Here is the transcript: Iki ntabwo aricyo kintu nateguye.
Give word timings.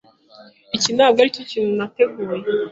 Iki 0.75 0.89
ntabwo 0.95 1.17
aricyo 1.19 1.43
kintu 1.51 1.71
nateguye. 1.79 2.35